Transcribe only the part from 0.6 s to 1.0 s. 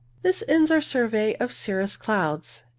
our